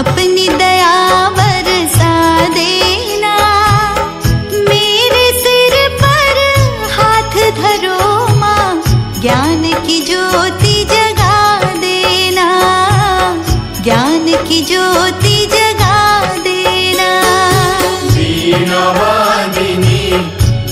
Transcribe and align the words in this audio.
अपनी 0.00 0.46
दया 0.60 0.92
बरसा 1.36 2.12
देना 2.54 3.32
मेरे 4.68 5.24
सिर 5.40 5.74
पर 6.02 6.38
हाथ 6.92 7.34
धरो 7.58 7.98
माँ 8.36 8.68
ज्ञान 9.20 9.62
की 9.86 10.00
ज्योति 10.06 10.76
जगा 10.92 11.36
देना। 11.82 12.46
ज्ञान 13.82 14.24
की 14.48 14.60
ज्योति 14.70 15.36
जगा 15.54 15.98
देना। 16.46 17.10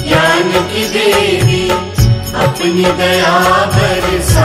ज्ञान 0.08 0.50
की 0.72 0.84
देवी 0.94 1.62
अपनी 2.46 2.84
दया 3.02 3.36
बरसा 3.76 4.37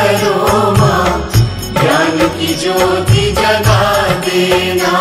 करो 0.00 0.34
माँ 0.78 1.08
ज्ञान 1.80 2.18
की 2.36 2.54
ज्योति 2.60 3.24
जगा 3.38 3.82
देना। 4.26 4.92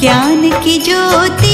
ज्ञान 0.00 0.50
की 0.64 0.78
ज्योति 0.86 1.49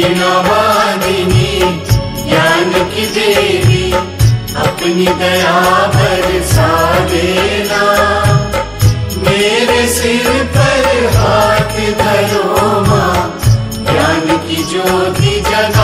दीनवादिनी 0.00 1.48
ज्ञान 2.28 2.70
की 2.92 3.04
देवी 3.16 3.82
अपनी 4.62 5.06
दया 5.20 5.56
मेरे 9.26 9.86
सिर 9.96 10.28
पर 10.56 10.88
हाथ 11.16 11.76
धरो 12.00 12.70
माँ 12.88 13.12
ज्ञान 13.90 14.36
की 14.46 14.62
ज्योति 14.70 15.34
जगा 15.50 15.79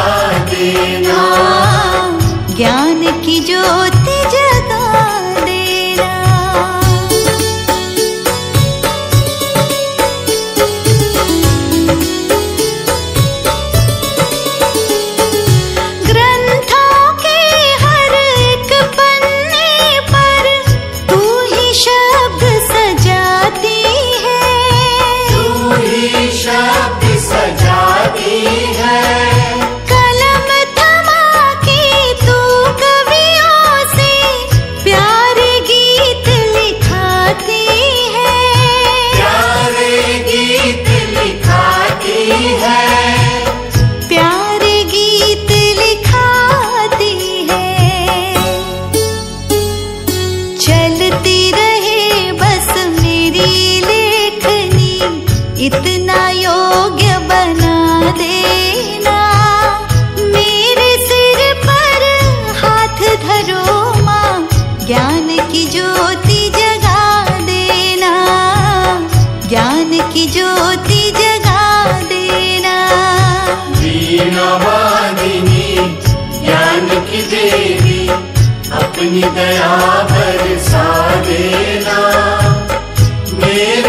नवादिनी 74.34 75.66
ज्ञान 76.45 76.89
की 77.10 77.22
देवी 77.33 77.98
अपनी 78.80 79.22
दया 79.39 79.74
पर 80.13 80.59
सा 80.68 80.84
देना 81.28 81.98
मेरे 83.42 83.85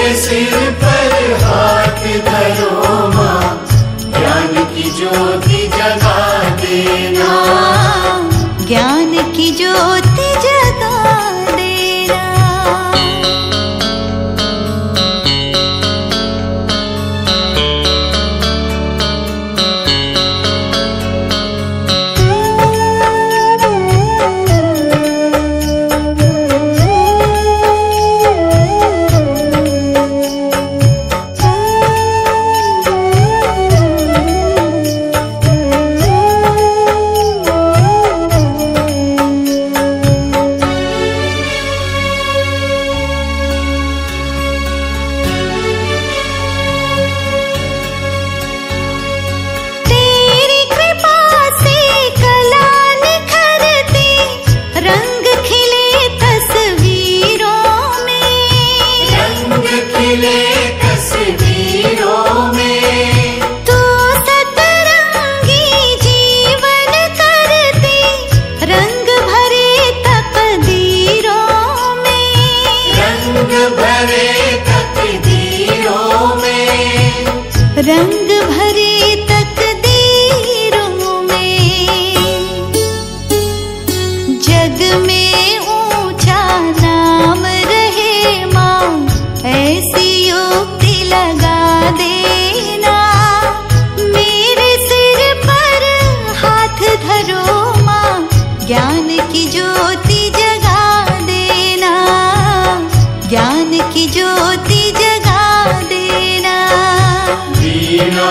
वीणा 107.98 108.26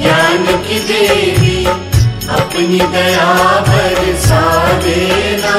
ज्ञान 0.00 0.44
की 0.66 0.78
देवी, 0.88 1.64
अपनी 2.34 2.78
दया 2.92 3.32
बरसा 3.68 4.42
देना 4.84 5.54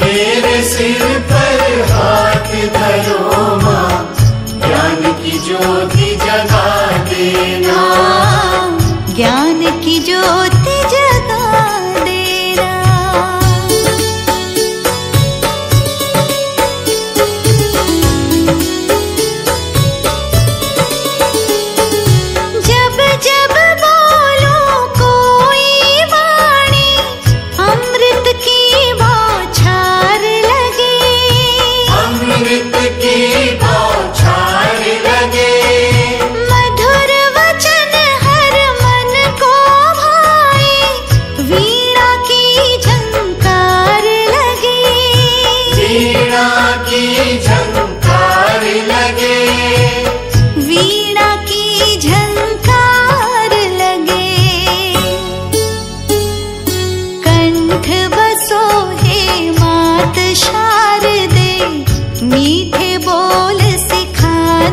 मेरे 0.00 0.56
सिर 0.64 1.02
पर 1.30 1.80
हाथ 1.92 2.52
धरो 2.76 3.56
माँ 3.62 3.90
ज्ञान 4.66 5.12
की 5.22 5.38
ज्योति 5.46 6.10
जगा 6.24 6.68
देना। 7.10 7.80
ज्ञान 9.16 9.60
की 9.80 9.98
ज्योति 10.00 10.55
की 32.64 33.65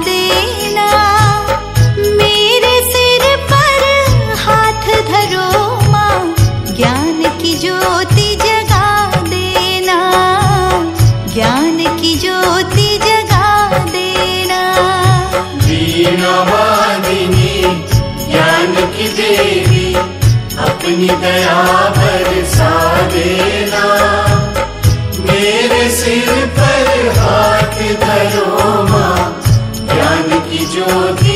देना। 0.06 0.88
मेरे 2.20 2.76
सिर 2.92 3.24
धरो 5.10 5.50
माँ 5.92 6.36
ज्ञान 6.76 7.24
ज्ञान 11.34 11.78
की 12.02 12.16
ज्योति 12.16 12.90
जगा 13.04 13.48
देना। 13.88 14.62
वीणा 15.66 16.36
वादिनी 16.50 17.56
ज्ञान 18.30 18.76
की 18.96 19.08
देवी 19.18 19.86
अपनी 20.68 21.10
दया 21.24 21.62
बरसा 21.98 22.72
देना। 23.08 23.84
मेरे 25.26 25.84
सिर 25.92 26.30
पर 26.58 26.73
ज्योति 30.74 31.33